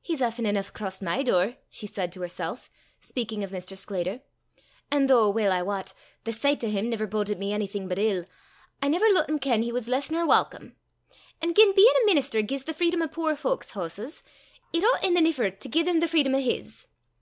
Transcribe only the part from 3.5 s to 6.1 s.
Mr. Sclater; "an' though, weel I wat,